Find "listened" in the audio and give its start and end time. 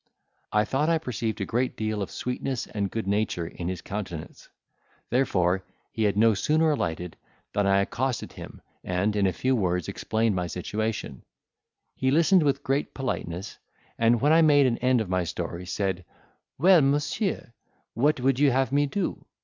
12.09-12.41